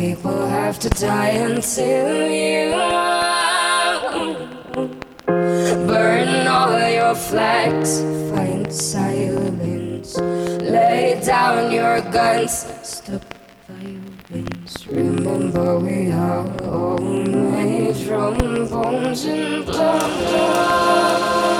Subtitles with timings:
[0.00, 2.72] people have to die until you
[5.86, 8.00] burn all your flags,
[8.30, 13.22] find silence, lay down your guns, stop
[13.68, 14.86] violence.
[14.86, 21.59] Remember, we are all made from bones and blood.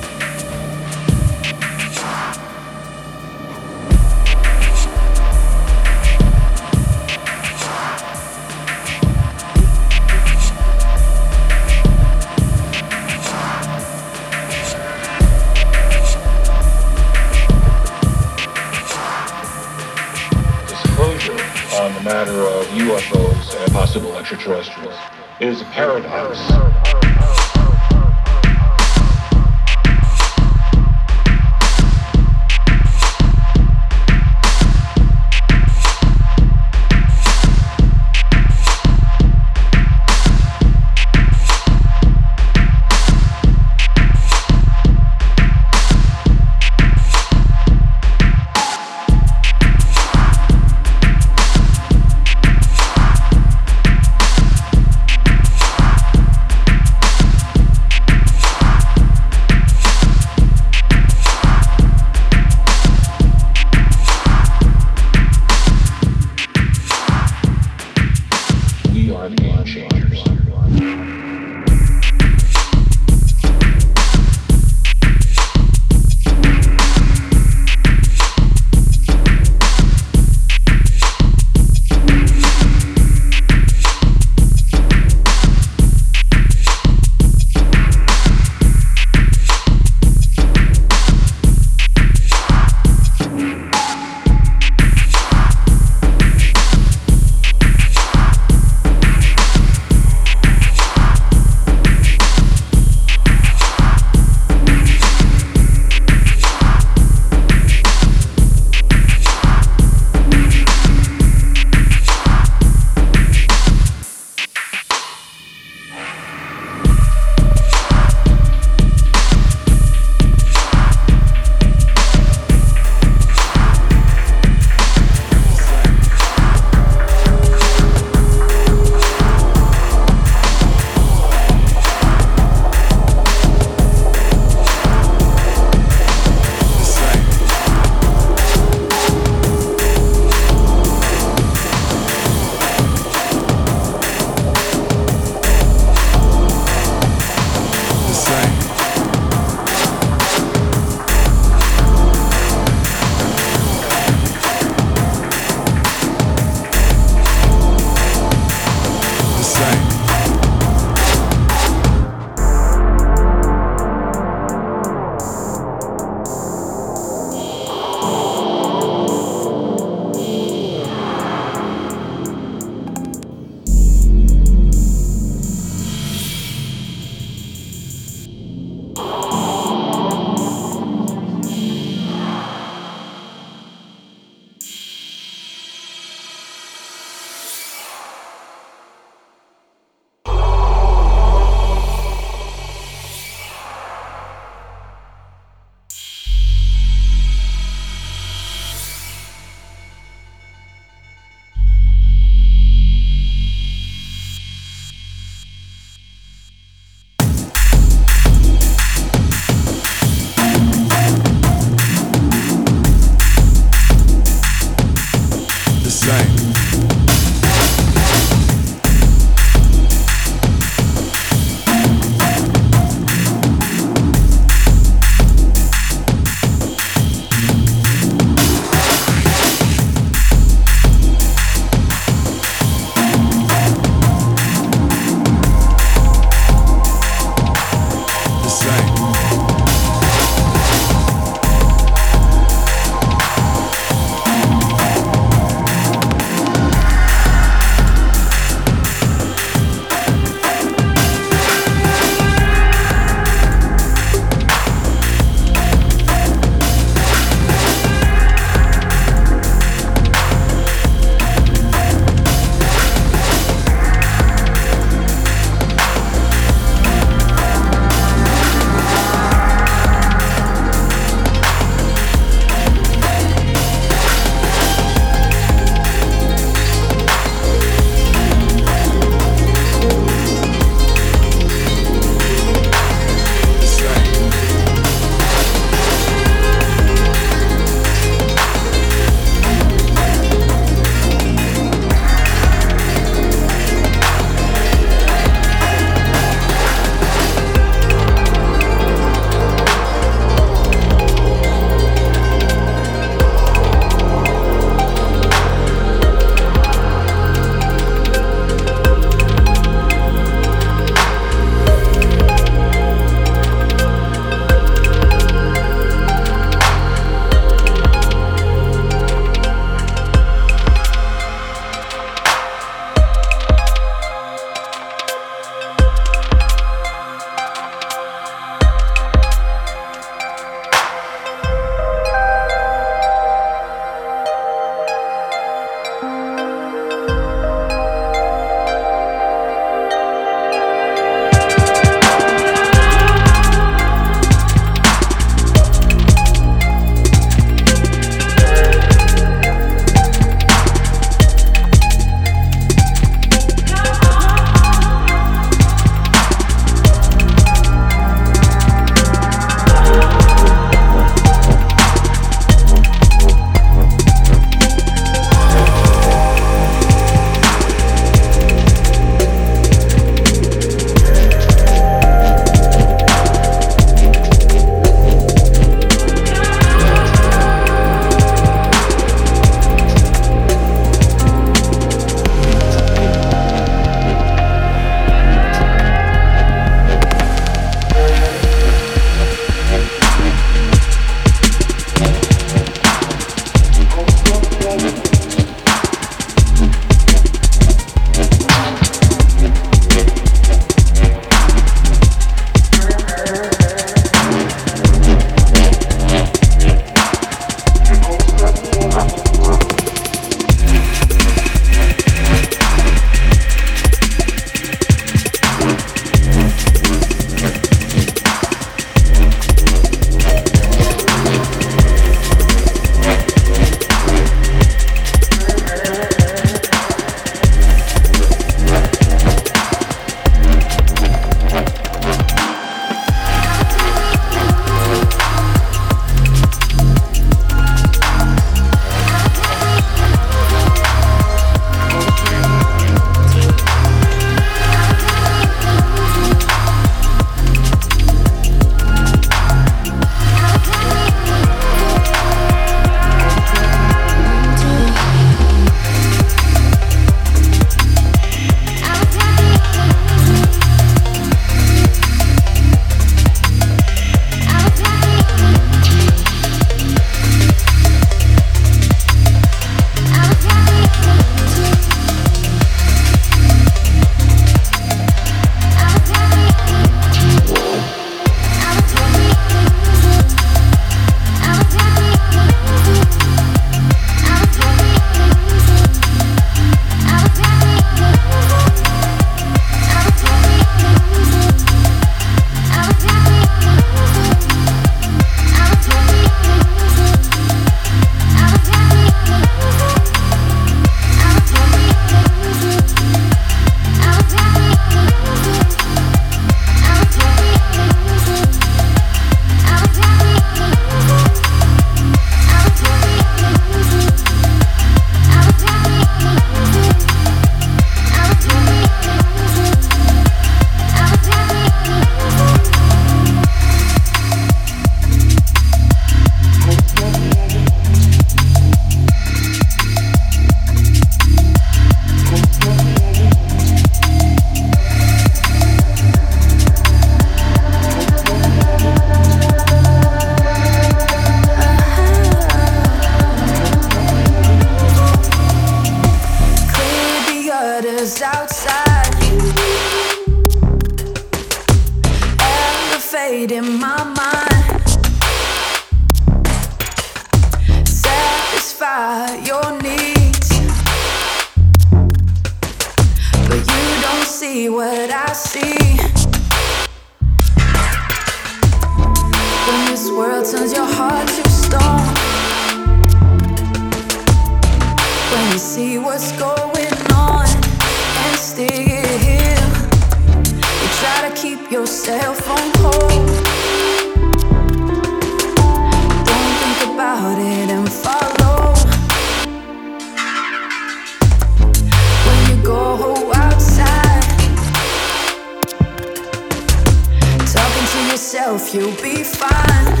[598.73, 600.00] you'll be fine.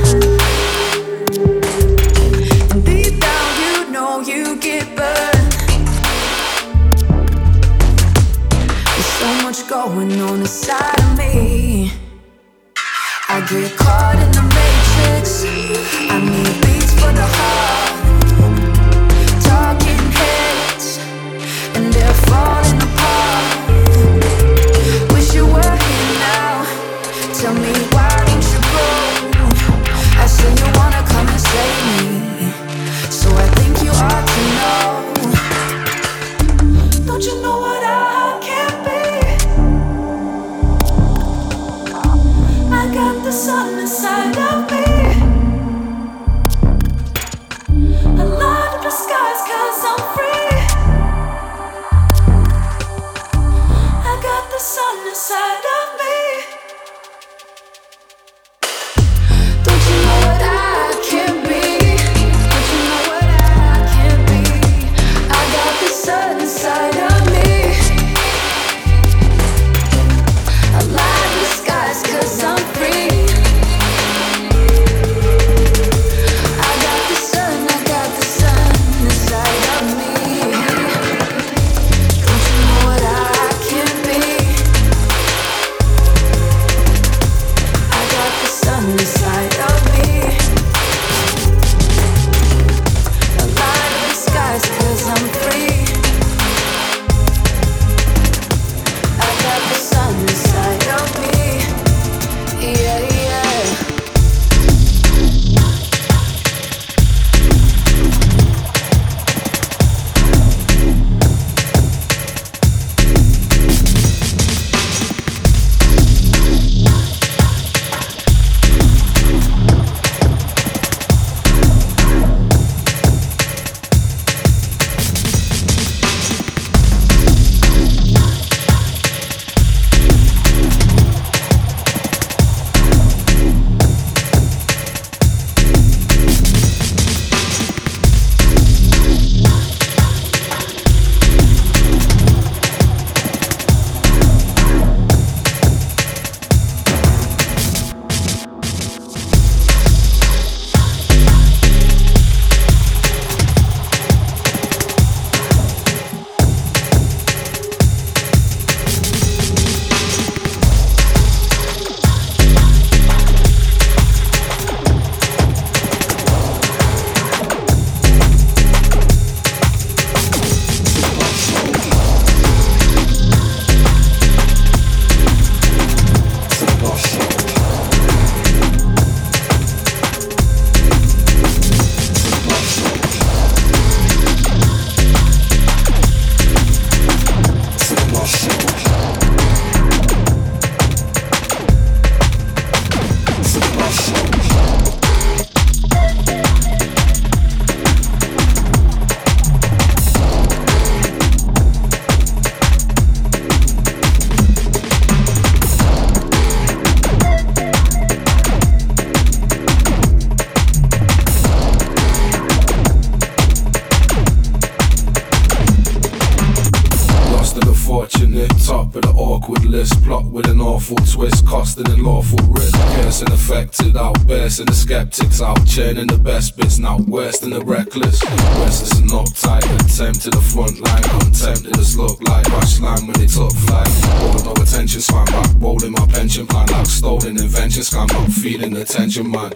[221.31, 222.75] risk, costing in lawful risk.
[222.95, 227.61] Cursing affected, outburst, and the skeptics out churning the best bits, now worse than the
[227.61, 228.23] reckless.
[228.59, 233.07] Restless and uptight, attempt to the front line, contempt in this look like rush line
[233.07, 233.89] when they took flight.
[234.19, 238.73] Bored, no attention span, like rolling my pension plan, like stolen invention, scam, not feeding
[238.73, 239.51] the tension, man.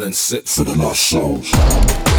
[0.00, 2.09] 2006 to the lost souls.